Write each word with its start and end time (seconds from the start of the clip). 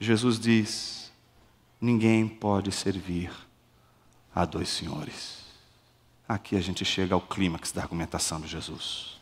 Jesus 0.00 0.38
diz: 0.38 1.12
ninguém 1.80 2.28
pode 2.28 2.70
servir 2.72 3.30
a 4.34 4.44
dois 4.44 4.68
senhores. 4.68 5.38
Aqui 6.28 6.56
a 6.56 6.60
gente 6.60 6.84
chega 6.84 7.14
ao 7.14 7.20
clímax 7.20 7.72
da 7.72 7.82
argumentação 7.82 8.40
de 8.40 8.48
Jesus. 8.48 9.18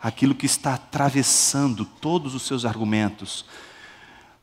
Aquilo 0.00 0.34
que 0.34 0.46
está 0.46 0.74
atravessando 0.74 1.84
todos 1.84 2.34
os 2.34 2.42
seus 2.42 2.64
argumentos. 2.64 3.44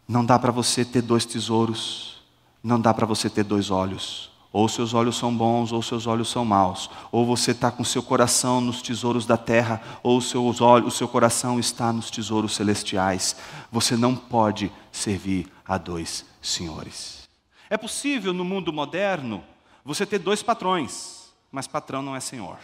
Não 0.07 0.25
dá 0.25 0.37
para 0.37 0.51
você 0.51 0.83
ter 0.83 1.01
dois 1.01 1.25
tesouros, 1.25 2.21
não 2.61 2.79
dá 2.79 2.93
para 2.93 3.05
você 3.05 3.29
ter 3.29 3.43
dois 3.43 3.71
olhos. 3.71 4.32
Ou 4.53 4.69
seus 4.69 4.93
olhos 4.93 5.17
são 5.17 5.35
bons, 5.35 5.71
ou 5.71 5.81
seus 5.81 6.05
olhos 6.05 6.29
são 6.29 6.45
maus. 6.45 6.87
Ou 7.11 7.25
você 7.25 7.51
está 7.51 7.71
com 7.71 7.83
seu 7.83 8.03
coração 8.03 8.61
nos 8.61 8.83
tesouros 8.83 9.25
da 9.25 9.35
terra, 9.35 9.81
ou 10.03 10.21
seus 10.21 10.61
olhos, 10.61 10.93
o 10.93 10.95
seu 10.95 11.07
coração 11.07 11.59
está 11.59 11.91
nos 11.91 12.11
tesouros 12.11 12.55
celestiais. 12.55 13.35
Você 13.71 13.97
não 13.97 14.15
pode 14.15 14.71
servir 14.91 15.51
a 15.67 15.79
dois 15.79 16.23
senhores. 16.39 17.27
É 17.67 17.75
possível 17.75 18.31
no 18.31 18.45
mundo 18.45 18.71
moderno 18.71 19.43
você 19.83 20.05
ter 20.05 20.19
dois 20.19 20.43
patrões, 20.43 21.33
mas 21.51 21.65
patrão 21.65 22.03
não 22.03 22.15
é 22.15 22.19
senhor. 22.19 22.59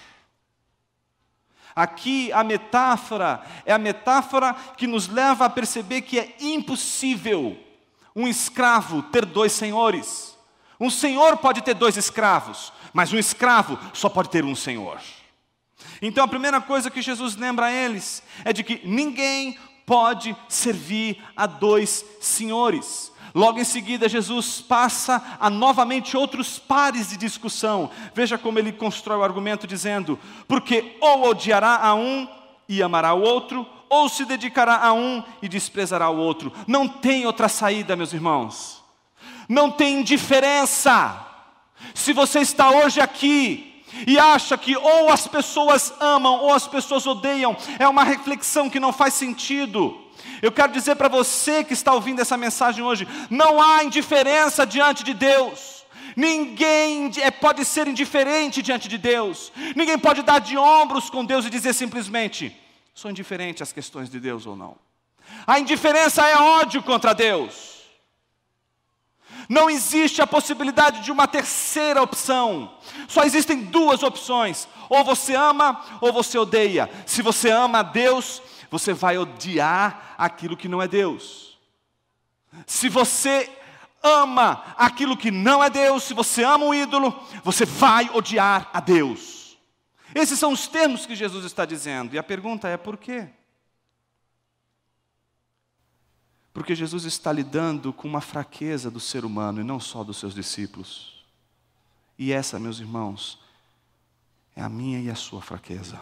Aqui 1.76 2.32
a 2.32 2.44
metáfora 2.44 3.44
é 3.66 3.74
a 3.74 3.80
metáfora 3.80 4.54
que 4.54 4.86
nos 4.86 5.08
leva 5.08 5.46
a 5.46 5.50
perceber 5.50 6.02
que 6.02 6.20
é 6.20 6.36
impossível 6.40 7.58
um 8.16 8.28
escravo 8.28 9.02
ter 9.02 9.26
dois 9.26 9.54
senhores. 9.54 10.38
Um 10.80 10.90
senhor 10.90 11.38
pode 11.38 11.62
ter 11.62 11.74
dois 11.74 11.98
escravos, 11.98 12.72
mas 12.94 13.12
um 13.12 13.18
escravo 13.18 13.78
só 13.94 14.08
pode 14.08 14.30
ter 14.30 14.46
um 14.46 14.56
senhor. 14.56 15.00
Então 16.02 16.24
a 16.24 16.28
primeira 16.28 16.62
coisa 16.62 16.90
que 16.90 17.02
Jesus 17.02 17.36
lembra 17.36 17.66
a 17.66 17.72
eles 17.72 18.24
é 18.46 18.54
de 18.54 18.64
que 18.64 18.82
ninguém 18.86 19.58
pode 19.86 20.36
servir 20.48 21.22
a 21.36 21.46
dois 21.46 22.06
senhores. 22.22 23.12
Logo 23.36 23.60
em 23.60 23.64
seguida, 23.64 24.10
Jesus 24.10 24.62
passa 24.62 25.38
a 25.40 25.50
novamente 25.50 26.16
outros 26.16 26.58
pares 26.58 27.10
de 27.10 27.18
discussão. 27.18 27.92
Veja 28.14 28.38
como 28.38 28.58
ele 28.58 28.72
constrói 28.72 29.18
o 29.18 29.24
argumento, 29.24 29.68
dizendo: 29.68 30.18
porque 30.48 30.98
ou 31.00 31.30
odiará 31.30 31.76
a 31.76 31.94
um 31.94 32.28
e 32.68 32.82
amará 32.82 33.14
o 33.14 33.22
outro, 33.22 33.68
ou 33.88 34.10
se 34.10 34.26
dedicará 34.26 34.78
a 34.78 34.94
um 34.94 35.24
e 35.42 35.50
desprezará 35.50 36.10
o 36.10 36.18
outro. 36.18 36.52
Não 36.66 36.88
tem 36.88 37.26
outra 37.26 37.48
saída, 37.48 37.96
meus 37.96 38.14
irmãos 38.14 38.79
não 39.50 39.72
tem 39.72 40.04
diferença. 40.04 41.26
Se 41.96 42.14
você 42.14 42.40
está 42.40 42.70
hoje 42.70 43.02
aqui 43.02 43.84
e 44.06 44.20
acha 44.20 44.56
que 44.56 44.78
ou 44.78 45.10
as 45.10 45.26
pessoas 45.28 45.92
amam 46.00 46.42
ou 46.42 46.54
as 46.54 46.68
pessoas 46.68 47.08
odeiam, 47.08 47.58
é 47.80 47.88
uma 47.88 48.04
reflexão 48.04 48.70
que 48.70 48.80
não 48.80 48.94
faz 48.94 49.16
sentido. 49.16 50.06
Eu 50.42 50.52
quero 50.52 50.72
dizer 50.72 50.96
para 50.96 51.08
você 51.08 51.64
que 51.64 51.74
está 51.74 51.94
ouvindo 51.94 52.22
essa 52.22 52.38
mensagem 52.38 52.84
hoje: 52.84 53.08
não 53.30 53.60
há 53.60 53.84
indiferença 53.84 54.66
diante 54.68 55.04
de 55.04 55.16
Deus. 55.16 55.80
Ninguém 56.16 57.12
é, 57.22 57.32
pode 57.32 57.64
ser 57.66 57.88
indiferente 57.88 58.62
diante 58.62 58.88
de 58.88 58.98
Deus. 58.98 59.52
Ninguém 59.76 59.98
pode 59.98 60.22
dar 60.22 60.40
de 60.40 60.58
ombros 60.58 61.10
com 61.10 61.26
Deus 61.26 61.46
e 61.46 61.50
dizer 61.50 61.74
simplesmente: 61.74 62.56
sou 62.94 63.10
indiferente 63.10 63.64
às 63.64 63.74
questões 63.74 64.10
de 64.10 64.20
Deus 64.20 64.46
ou 64.46 64.56
não. 64.56 64.78
A 65.48 65.60
indiferença 65.60 66.26
é 66.28 66.36
ódio 66.38 66.84
contra 66.84 67.14
Deus. 67.14 67.79
Não 69.50 69.68
existe 69.68 70.22
a 70.22 70.28
possibilidade 70.28 71.02
de 71.02 71.12
uma 71.12 71.28
terceira 71.28 72.04
opção. 72.04 72.72
Só 73.08 73.24
existem 73.24 73.64
duas 73.64 74.04
opções: 74.04 74.68
ou 74.88 75.04
você 75.04 75.34
ama 75.34 75.84
ou 76.00 76.14
você 76.14 76.38
odeia. 76.38 76.88
Se 77.08 77.24
você 77.24 77.50
ama 77.50 77.80
a 77.80 77.84
Deus, 77.84 78.44
você 78.70 78.94
vai 78.94 79.18
odiar 79.18 80.14
aquilo 80.20 80.56
que 80.56 80.68
não 80.68 80.80
é 80.80 80.88
Deus. 80.88 81.58
Se 82.68 82.88
você 82.90 83.50
ama 84.04 84.64
aquilo 84.78 85.18
que 85.18 85.32
não 85.32 85.64
é 85.64 85.70
Deus, 85.70 86.04
se 86.04 86.14
você 86.14 86.44
ama 86.44 86.66
o 86.66 86.76
ídolo, 86.76 87.20
você 87.44 87.66
vai 87.66 88.08
odiar 88.14 88.70
a 88.72 88.80
Deus. 88.80 89.58
Esses 90.14 90.38
são 90.38 90.52
os 90.52 90.68
termos 90.68 91.08
que 91.08 91.16
Jesus 91.16 91.44
está 91.44 91.66
dizendo. 91.66 92.14
E 92.14 92.20
a 92.20 92.24
pergunta 92.24 92.68
é 92.68 92.78
por 92.78 92.98
quê? 92.98 93.30
Porque 96.60 96.76
Jesus 96.76 97.06
está 97.06 97.32
lidando 97.32 97.94
com 97.94 98.06
uma 98.06 98.20
fraqueza 98.20 98.92
do 98.92 99.00
ser 99.00 99.24
humano 99.24 99.62
e 99.62 99.64
não 99.64 99.80
só 99.80 100.04
dos 100.04 100.18
seus 100.18 100.34
discípulos. 100.34 101.26
E 102.18 102.34
essa, 102.34 102.60
meus 102.60 102.82
irmãos, 102.82 103.40
é 104.54 104.62
a 104.62 104.68
minha 104.68 105.00
e 105.00 105.10
a 105.10 105.16
sua 105.16 105.42
fraqueza. 105.42 106.02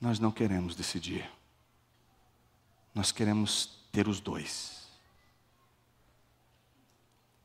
Nós 0.00 0.18
não 0.18 0.32
queremos 0.32 0.74
decidir. 0.74 1.30
Nós 2.92 3.12
queremos 3.12 3.78
ter 3.92 4.08
os 4.08 4.18
dois. 4.18 4.88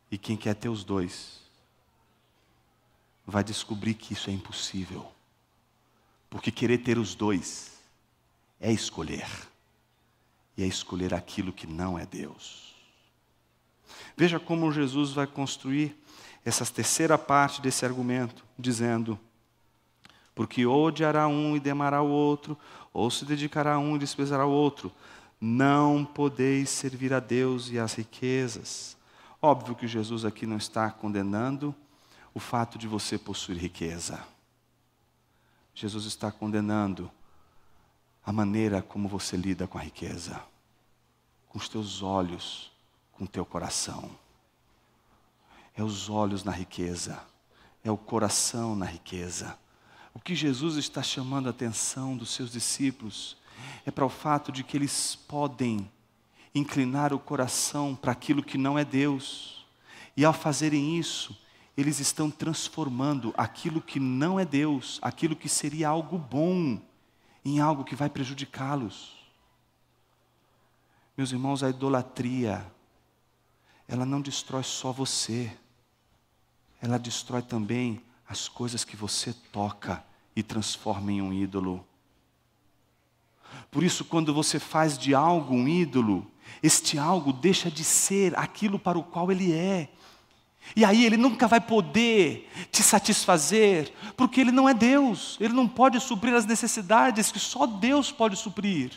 E 0.10 0.18
quem 0.18 0.36
quer 0.36 0.56
ter 0.56 0.70
os 0.70 0.84
dois 0.84 1.42
vai 3.24 3.44
descobrir 3.44 3.94
que 3.94 4.14
isso 4.14 4.32
é 4.32 4.34
impossível. 4.34 5.12
Porque 6.28 6.52
querer 6.52 6.80
ter 6.80 6.98
os 6.98 7.14
dois 7.14 7.80
é 8.60 8.74
escolher 8.74 9.51
é 10.64 10.68
escolher 10.68 11.14
aquilo 11.14 11.54
que 11.54 11.68
não 11.68 11.98
é 11.98 12.06
Deus. 12.06 12.76
Veja 14.16 14.40
como 14.40 14.72
Jesus 14.72 15.12
vai 15.12 15.28
construir 15.28 15.98
essa 16.44 16.66
terceira 16.66 17.18
parte 17.18 17.62
desse 17.62 17.86
argumento, 17.86 18.46
dizendo: 18.58 19.20
Porque 20.34 20.66
ou 20.66 20.86
odiará 20.86 21.28
um 21.28 21.56
e 21.56 21.60
demará 21.60 22.02
o 22.02 22.10
outro, 22.10 22.58
ou 22.94 23.10
se 23.10 23.26
dedicará 23.26 23.76
a 23.76 23.80
um 23.80 23.96
e 23.96 24.00
desprezará 24.00 24.46
o 24.46 24.52
outro. 24.52 24.92
Não 25.40 26.06
podeis 26.06 26.70
servir 26.70 27.14
a 27.14 27.20
Deus 27.20 27.70
e 27.72 27.80
às 27.80 27.96
riquezas. 27.96 28.96
Óbvio 29.42 29.76
que 29.76 29.88
Jesus 29.88 30.24
aqui 30.24 30.46
não 30.46 30.58
está 30.58 30.92
condenando 30.92 31.74
o 32.34 32.40
fato 32.40 32.78
de 32.78 32.88
você 32.88 33.18
possuir 33.18 33.58
riqueza. 33.58 34.24
Jesus 35.74 36.06
está 36.06 36.32
condenando 36.32 37.10
a 38.24 38.32
maneira 38.32 38.82
como 38.82 39.08
você 39.08 39.36
lida 39.36 39.68
com 39.68 39.78
a 39.78 39.82
riqueza, 39.82 40.42
com 41.52 41.58
os 41.58 41.68
teus 41.68 42.02
olhos, 42.02 42.72
com 43.12 43.26
o 43.26 43.28
teu 43.28 43.46
coração. 43.46 44.10
É 45.76 45.84
os 45.84 46.10
olhos 46.10 46.46
na 46.46 46.52
riqueza, 46.52 47.22
é 47.84 47.92
o 47.92 47.98
coração 47.98 48.74
na 48.74 48.86
riqueza. 48.86 49.58
O 50.14 50.20
que 50.20 50.34
Jesus 50.34 50.78
está 50.78 51.04
chamando 51.04 51.48
a 51.48 51.50
atenção 51.50 52.16
dos 52.16 52.30
seus 52.30 52.54
discípulos 52.54 53.36
é 53.86 53.92
para 53.92 54.06
o 54.06 54.10
fato 54.10 54.50
de 54.50 54.64
que 54.64 54.78
eles 54.78 55.14
podem 55.14 55.92
inclinar 56.56 57.14
o 57.14 57.20
coração 57.20 57.98
para 57.98 58.14
aquilo 58.14 58.42
que 58.42 58.58
não 58.58 58.80
é 58.80 58.86
Deus. 58.86 59.66
E 60.16 60.24
ao 60.24 60.34
fazerem 60.34 60.98
isso, 60.98 61.38
eles 61.76 62.00
estão 62.00 62.32
transformando 62.32 63.34
aquilo 63.36 63.82
que 63.82 64.00
não 64.00 64.40
é 64.40 64.46
Deus, 64.46 65.00
aquilo 65.02 65.36
que 65.36 65.50
seria 65.50 65.90
algo 65.90 66.18
bom, 66.18 66.82
em 67.44 67.60
algo 67.60 67.84
que 67.84 67.96
vai 67.96 68.10
prejudicá-los. 68.10 69.21
Meus 71.18 71.32
irmãos, 71.32 71.62
a 71.62 71.70
idolatria, 71.70 72.66
ela 73.88 74.06
não 74.06 74.22
destrói 74.22 74.64
só 74.64 74.92
você, 74.92 75.52
ela 76.82 76.98
destrói 76.98 77.42
também 77.42 78.02
as 78.28 78.48
coisas 78.48 78.86
que 78.86 78.96
você 78.96 79.34
toca 79.52 80.04
e 80.36 80.42
transforma 80.42 81.12
em 81.12 81.22
um 81.22 81.34
ídolo. 81.34 81.86
Por 83.70 83.84
isso, 83.84 84.06
quando 84.06 84.34
você 84.34 84.58
faz 84.60 84.98
de 84.98 85.14
algo 85.14 85.54
um 85.54 85.68
ídolo, 85.68 86.30
este 86.64 86.98
algo 86.98 87.34
deixa 87.34 87.70
de 87.70 87.84
ser 87.84 88.38
aquilo 88.38 88.80
para 88.80 88.98
o 88.98 89.04
qual 89.04 89.32
ele 89.32 89.52
é. 89.52 89.90
E 90.76 90.86
aí 90.86 91.06
ele 91.06 91.18
nunca 91.18 91.48
vai 91.48 91.60
poder 91.60 92.50
te 92.72 92.82
satisfazer, 92.82 93.94
porque 94.16 94.40
ele 94.40 94.52
não 94.52 94.70
é 94.70 94.74
Deus, 94.74 95.38
ele 95.42 95.54
não 95.54 95.68
pode 95.68 96.00
suprir 96.00 96.34
as 96.34 96.46
necessidades 96.46 97.32
que 97.32 97.40
só 97.40 97.66
Deus 97.66 98.12
pode 98.12 98.38
suprir. 98.38 98.92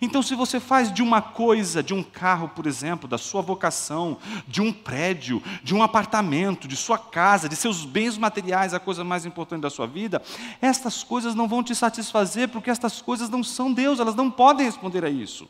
Então, 0.00 0.22
se 0.22 0.34
você 0.34 0.60
faz 0.60 0.92
de 0.92 1.02
uma 1.02 1.22
coisa, 1.22 1.82
de 1.82 1.94
um 1.94 2.02
carro, 2.02 2.48
por 2.48 2.66
exemplo, 2.66 3.08
da 3.08 3.18
sua 3.18 3.42
vocação, 3.42 4.18
de 4.46 4.60
um 4.60 4.72
prédio, 4.72 5.42
de 5.62 5.74
um 5.74 5.82
apartamento, 5.82 6.68
de 6.68 6.76
sua 6.76 6.98
casa, 6.98 7.48
de 7.48 7.56
seus 7.56 7.84
bens 7.84 8.18
materiais, 8.18 8.74
a 8.74 8.80
coisa 8.80 9.02
mais 9.02 9.24
importante 9.24 9.62
da 9.62 9.70
sua 9.70 9.86
vida, 9.86 10.22
estas 10.60 11.02
coisas 11.02 11.34
não 11.34 11.48
vão 11.48 11.62
te 11.62 11.74
satisfazer, 11.74 12.48
porque 12.48 12.70
estas 12.70 13.00
coisas 13.00 13.28
não 13.28 13.42
são 13.42 13.72
Deus, 13.72 14.00
elas 14.00 14.14
não 14.14 14.30
podem 14.30 14.66
responder 14.66 15.04
a 15.04 15.10
isso. 15.10 15.48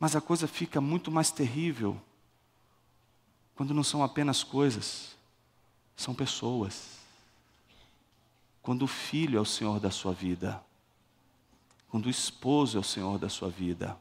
Mas 0.00 0.14
a 0.14 0.20
coisa 0.20 0.46
fica 0.46 0.80
muito 0.80 1.10
mais 1.10 1.30
terrível 1.30 2.00
quando 3.58 3.74
não 3.74 3.82
são 3.82 4.04
apenas 4.04 4.44
coisas, 4.44 5.16
são 5.96 6.14
pessoas. 6.14 6.98
Quando 8.62 8.82
o 8.82 8.86
filho 8.86 9.36
é 9.36 9.40
o 9.40 9.44
Senhor 9.44 9.80
da 9.80 9.90
sua 9.90 10.12
vida, 10.12 10.62
quando 11.90 12.06
o 12.06 12.10
esposo 12.10 12.76
é 12.76 12.80
o 12.80 12.84
Senhor 12.84 13.18
da 13.18 13.28
sua 13.28 13.48
vida, 13.48 13.96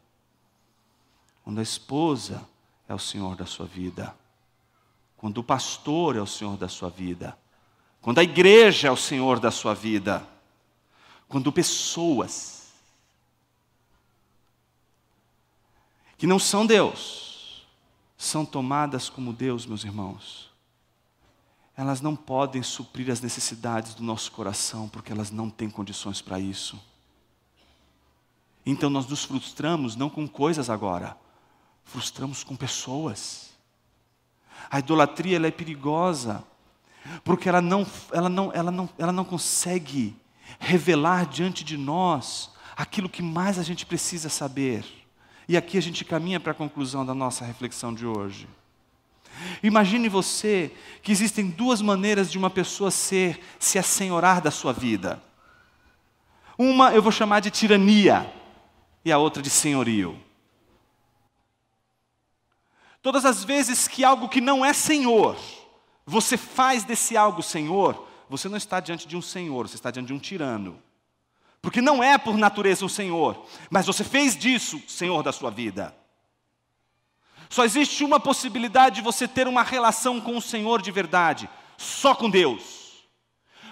quando 1.44 1.60
a 1.60 1.63
esposa 1.63 2.48
é 2.88 2.94
o 2.94 3.00
Senhor 3.00 3.36
da 3.36 3.45
sua 3.45 3.66
vida, 3.66 4.16
quando 5.16 5.39
o 5.39 5.44
pastor 5.44 6.16
é 6.16 6.22
o 6.22 6.28
Senhor 6.28 6.57
da 6.57 6.68
sua 6.68 6.89
vida, 6.89 7.38
quando 8.01 8.19
a 8.19 8.24
igreja 8.24 8.88
é 8.88 8.92
o 8.92 8.98
Senhor 8.98 9.39
da 9.39 9.51
sua 9.51 9.74
vida, 9.74 10.28
quando 11.28 11.51
pessoas. 11.51 12.57
que 16.18 16.25
não 16.25 16.39
são 16.39 16.66
Deus, 16.66 17.68
são 18.18 18.44
tomadas 18.44 19.07
como 19.07 19.31
Deus, 19.31 19.66
meus 19.66 19.84
irmãos. 19.84 20.50
Elas 21.75 22.01
não 22.01 22.16
podem 22.16 22.63
suprir 22.63 23.12
as 23.12 23.22
necessidades 23.22 23.94
do 23.94 24.01
nosso 24.01 24.31
coração, 24.31 24.89
porque 24.89 25.12
elas 25.12 25.30
não 25.30 25.48
têm 25.48 25.69
condições 25.69 26.19
para 26.19 26.39
isso. 26.39 26.81
Então 28.69 28.90
nós 28.90 29.08
nos 29.08 29.24
frustramos 29.24 29.96
não 29.96 30.10
com 30.10 30.28
coisas 30.28 30.69
agora, 30.69 31.16
frustramos 31.86 32.44
com 32.44 32.54
pessoas. 32.54 33.52
A 34.69 34.80
idolatria 34.80 35.38
ela 35.38 35.48
é 35.48 35.52
perigosa, 35.52 36.44
porque 37.24 37.48
ela 37.48 37.62
não, 37.62 37.88
ela, 38.12 38.28
não, 38.28 38.52
ela, 38.54 38.69
não, 38.69 38.90
ela 38.98 39.14
não 39.14 39.24
consegue 39.24 40.14
revelar 40.60 41.25
diante 41.28 41.64
de 41.64 41.78
nós 41.78 42.52
aquilo 42.75 43.08
que 43.08 43.22
mais 43.22 43.58
a 43.58 43.64
gente 43.64 43.86
precisa 43.86 44.28
saber. 44.28 44.84
E 45.48 45.56
aqui 45.56 45.78
a 45.78 45.81
gente 45.81 46.04
caminha 46.04 46.38
para 46.38 46.52
a 46.52 46.56
conclusão 46.56 47.06
da 47.06 47.13
nossa 47.13 47.46
reflexão 47.46 47.94
de 47.94 48.06
hoje. 48.06 48.50
Imagine 49.63 50.10
você 50.10 50.74
que 51.02 51.13
existem 51.13 51.50
duas 51.50 51.81
maneiras 51.81 52.30
de 52.30 52.38
uma 52.38 52.50
pessoa 52.50 52.92
ser, 52.92 53.40
se 53.58 53.80
assenhorar 53.80 54.42
da 54.42 54.52
sua 54.52 54.74
vida. 54.74 55.24
Uma 56.58 56.92
eu 56.92 57.02
vou 57.02 57.13
chamar 57.13 57.40
de 57.40 57.50
tirania, 57.50 58.30
e 59.04 59.12
a 59.12 59.18
outra 59.18 59.42
de 59.42 59.50
senhorio. 59.50 60.20
Todas 63.02 63.26
as 63.26 63.44
vezes 63.44 63.88
que 63.88 64.04
algo 64.04 64.28
que 64.28 64.42
não 64.42 64.66
é 64.66 64.74
senhor, 64.74 65.38
você 66.06 66.36
faz 66.36 66.84
desse 66.84 67.16
algo 67.16 67.42
senhor, 67.42 68.08
você 68.30 68.50
não 68.50 68.58
está 68.58 68.80
diante 68.80 69.08
de 69.08 69.16
um 69.16 69.22
senhor, 69.22 69.68
você 69.68 69.76
está 69.76 69.92
diante 69.92 70.08
de 70.08 70.14
um 70.14 70.20
tirano. 70.20 70.82
Porque 71.62 71.82
não 71.82 72.04
é 72.04 72.18
por 72.18 72.38
natureza 72.38 72.86
um 72.86 72.90
senhor, 72.90 73.46
mas 73.70 73.86
você 73.86 74.04
fez 74.04 74.36
disso 74.38 74.82
senhor 74.88 75.24
da 75.24 75.32
sua 75.32 75.50
vida. 75.50 75.96
Só 77.50 77.64
existe 77.64 78.04
uma 78.04 78.20
possibilidade 78.20 78.98
de 78.98 79.02
você 79.02 79.28
ter 79.28 79.48
uma 79.48 79.64
relação 79.64 80.20
com 80.20 80.38
o 80.38 80.42
Senhor 80.42 80.82
de 80.82 80.92
verdade, 80.92 81.50
só 81.78 82.14
com 82.14 82.30
Deus. 82.30 82.76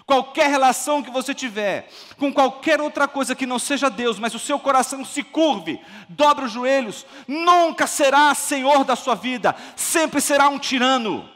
Qualquer 0.06 0.52
relação 0.52 1.02
que 1.02 1.10
você 1.10 1.34
tiver 1.34 1.90
com 2.18 2.32
qualquer 2.32 2.80
outra 2.80 3.08
coisa 3.08 3.36
que 3.36 3.48
não 3.48 3.58
seja 3.58 3.90
Deus, 3.90 4.20
mas 4.20 4.36
o 4.36 4.40
seu 4.40 4.60
coração 4.60 5.04
se 5.04 5.24
curve, 5.24 5.82
dobre 6.08 6.46
os 6.46 6.52
joelhos, 6.52 7.06
nunca 7.28 7.88
será 7.88 8.34
Senhor 8.36 8.84
da 8.84 8.96
sua 8.96 9.16
vida, 9.16 9.56
sempre 9.76 10.22
será 10.22 10.48
um 10.48 10.60
tirano. 10.60 11.28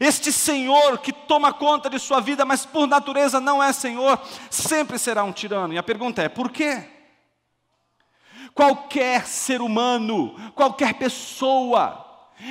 Este 0.00 0.32
Senhor 0.32 0.98
que 0.98 1.12
toma 1.12 1.52
conta 1.52 1.88
de 1.88 2.00
sua 2.00 2.20
vida, 2.20 2.44
mas 2.44 2.66
por 2.66 2.88
natureza 2.88 3.38
não 3.38 3.62
é 3.62 3.72
Senhor, 3.72 4.20
sempre 4.50 4.98
será 4.98 5.22
um 5.22 5.30
tirano. 5.30 5.72
E 5.72 5.78
a 5.78 5.82
pergunta 5.82 6.22
é: 6.22 6.28
por 6.28 6.50
quê? 6.50 6.88
Qualquer 8.52 9.26
ser 9.26 9.60
humano, 9.60 10.34
qualquer 10.56 10.94
pessoa 10.94 12.03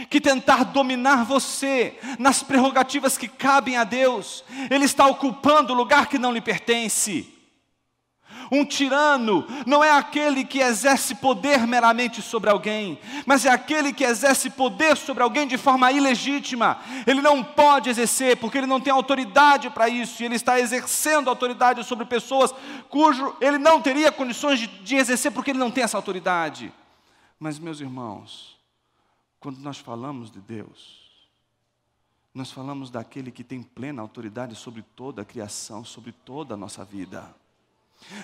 que 0.09 0.21
tentar 0.21 0.63
dominar 0.65 1.23
você 1.23 1.99
nas 2.17 2.41
prerrogativas 2.41 3.17
que 3.17 3.27
cabem 3.27 3.77
a 3.77 3.83
Deus, 3.83 4.43
ele 4.69 4.85
está 4.85 5.05
ocupando 5.07 5.73
o 5.73 5.75
lugar 5.75 6.07
que 6.07 6.17
não 6.17 6.31
lhe 6.31 6.41
pertence. 6.41 7.33
Um 8.51 8.65
tirano 8.65 9.47
não 9.65 9.83
é 9.83 9.91
aquele 9.91 10.43
que 10.43 10.59
exerce 10.59 11.15
poder 11.15 11.65
meramente 11.65 12.21
sobre 12.21 12.49
alguém, 12.49 12.99
mas 13.25 13.45
é 13.45 13.49
aquele 13.49 13.93
que 13.93 14.03
exerce 14.03 14.49
poder 14.49 14.95
sobre 14.97 15.23
alguém 15.23 15.47
de 15.47 15.57
forma 15.57 15.91
ilegítima. 15.91 16.79
Ele 17.07 17.21
não 17.21 17.43
pode 17.43 17.89
exercer, 17.89 18.37
porque 18.37 18.57
ele 18.57 18.67
não 18.67 18.79
tem 18.79 18.93
autoridade 18.93 19.69
para 19.69 19.89
isso, 19.89 20.21
e 20.21 20.25
ele 20.25 20.35
está 20.35 20.59
exercendo 20.59 21.29
autoridade 21.29 21.83
sobre 21.83 22.05
pessoas 22.05 22.53
cujo 22.89 23.35
ele 23.41 23.57
não 23.57 23.81
teria 23.81 24.11
condições 24.11 24.59
de, 24.59 24.67
de 24.67 24.95
exercer, 24.95 25.31
porque 25.31 25.51
ele 25.51 25.59
não 25.59 25.71
tem 25.71 25.83
essa 25.83 25.97
autoridade. 25.97 26.71
Mas, 27.39 27.57
meus 27.57 27.81
irmãos, 27.81 28.52
quando 29.43 29.59
nós 29.59 29.77
falamos 29.77 30.31
de 30.31 30.39
Deus, 30.39 31.03
nós 32.33 32.49
falamos 32.49 32.89
daquele 32.89 33.29
que 33.29 33.43
tem 33.43 33.61
plena 33.61 34.01
autoridade 34.01 34.55
sobre 34.55 34.81
toda 34.95 35.21
a 35.21 35.25
criação, 35.25 35.83
sobre 35.83 36.13
toda 36.13 36.53
a 36.53 36.57
nossa 36.57 36.85
vida. 36.85 37.35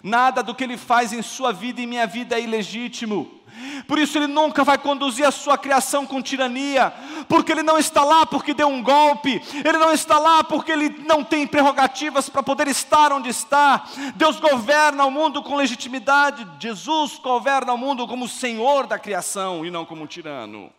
Nada 0.01 0.41
do 0.41 0.55
que 0.55 0.63
ele 0.63 0.77
faz 0.77 1.11
em 1.11 1.21
sua 1.21 1.51
vida 1.51 1.81
e 1.81 1.85
minha 1.85 2.07
vida 2.07 2.39
é 2.39 2.41
ilegítimo. 2.41 3.41
Por 3.85 3.99
isso 3.99 4.17
ele 4.17 4.27
nunca 4.27 4.63
vai 4.63 4.77
conduzir 4.77 5.27
a 5.27 5.31
sua 5.31 5.57
criação 5.57 6.05
com 6.05 6.21
tirania, 6.21 6.93
porque 7.27 7.51
ele 7.51 7.63
não 7.63 7.77
está 7.77 8.05
lá 8.05 8.25
porque 8.25 8.53
deu 8.53 8.69
um 8.69 8.81
golpe, 8.81 9.41
ele 9.53 9.77
não 9.77 9.91
está 9.91 10.17
lá 10.17 10.41
porque 10.41 10.71
ele 10.71 11.03
não 11.05 11.21
tem 11.21 11.45
prerrogativas 11.45 12.29
para 12.29 12.41
poder 12.41 12.69
estar 12.69 13.11
onde 13.11 13.27
está. 13.27 13.85
Deus 14.15 14.39
governa 14.39 15.03
o 15.03 15.11
mundo 15.11 15.43
com 15.43 15.57
legitimidade, 15.57 16.47
Jesus 16.61 17.19
governa 17.19 17.73
o 17.73 17.77
mundo 17.77 18.07
como 18.07 18.25
Senhor 18.25 18.87
da 18.87 18.97
criação 18.97 19.65
e 19.65 19.69
não 19.69 19.85
como 19.85 20.07
tirano. 20.07 20.71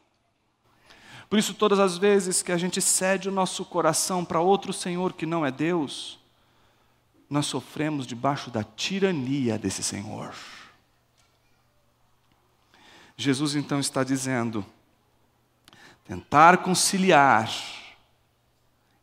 Por 1.30 1.38
isso, 1.38 1.54
todas 1.54 1.78
as 1.78 1.96
vezes 1.96 2.42
que 2.42 2.50
a 2.50 2.58
gente 2.58 2.82
cede 2.82 3.28
o 3.28 3.32
nosso 3.32 3.64
coração 3.64 4.24
para 4.24 4.40
outro 4.40 4.72
Senhor 4.72 5.12
que 5.12 5.24
não 5.24 5.46
é 5.46 5.52
Deus, 5.52 6.18
nós 7.30 7.46
sofremos 7.46 8.04
debaixo 8.04 8.50
da 8.50 8.64
tirania 8.64 9.56
desse 9.56 9.80
Senhor. 9.80 10.34
Jesus 13.16 13.54
então 13.54 13.78
está 13.78 14.02
dizendo: 14.02 14.66
tentar 16.04 16.58
conciliar 16.58 17.48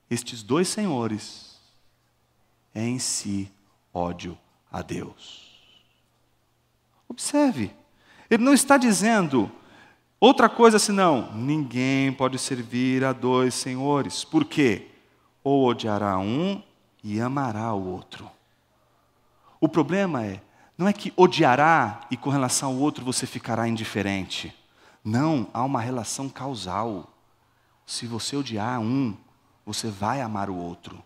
estes 0.09 0.43
dois 0.43 0.67
senhores 0.67 1.57
é 2.75 2.83
em 2.83 2.99
si 2.99 3.49
ódio 3.93 4.37
a 4.69 4.81
Deus. 4.81 5.47
Observe, 7.07 7.73
ele 8.29 8.43
não 8.43 8.53
está 8.53 8.75
dizendo 8.75 9.49
outra 10.19 10.49
coisa 10.49 10.79
senão: 10.79 11.31
ninguém 11.33 12.11
pode 12.11 12.37
servir 12.37 13.03
a 13.03 13.13
dois 13.13 13.53
senhores. 13.53 14.23
Por 14.23 14.45
quê? 14.45 14.87
Ou 15.43 15.65
odiará 15.65 16.17
um 16.17 16.61
e 17.03 17.21
amará 17.21 17.73
o 17.73 17.87
outro. 17.87 18.29
O 19.59 19.67
problema 19.67 20.23
é, 20.23 20.41
não 20.77 20.87
é 20.87 20.93
que 20.93 21.11
odiará 21.15 22.01
e 22.11 22.17
com 22.17 22.29
relação 22.29 22.69
ao 22.69 22.77
outro 22.77 23.03
você 23.03 23.25
ficará 23.25 23.67
indiferente. 23.67 24.53
Não, 25.03 25.47
há 25.53 25.63
uma 25.63 25.81
relação 25.81 26.29
causal. 26.29 27.13
Se 27.85 28.05
você 28.05 28.35
odiar 28.35 28.79
um, 28.79 29.15
você 29.65 29.89
vai 29.89 30.21
amar 30.21 30.49
o 30.49 30.55
outro. 30.55 31.01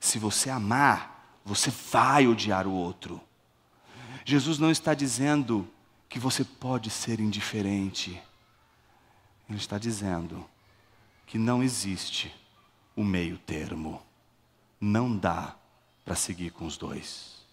Se 0.00 0.18
você 0.18 0.50
amar, 0.50 1.38
você 1.44 1.70
vai 1.70 2.26
odiar 2.26 2.66
o 2.66 2.72
outro. 2.72 3.20
Jesus 4.24 4.58
não 4.58 4.70
está 4.70 4.94
dizendo 4.94 5.66
que 6.14 6.20
você 6.20 6.44
pode 6.44 6.90
ser 6.90 7.18
indiferente. 7.18 8.22
Ele 9.50 9.58
está 9.58 9.78
dizendo 9.78 10.48
que 11.26 11.36
não 11.36 11.60
existe 11.60 12.32
o 12.94 13.02
meio 13.02 13.36
termo 13.36 14.00
não 14.80 15.16
dá 15.16 15.56
para 16.04 16.14
seguir 16.14 16.52
com 16.52 16.66
os 16.66 16.76
dois. 16.76 17.44